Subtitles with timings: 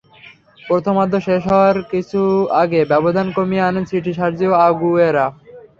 [0.59, 2.21] প্রথমার্ধ শেষ হওয়ার কিছু
[2.61, 5.27] আগে ব্যবধান কমিয়ে আনেন সিটির সার্জিও আগুয়েরো।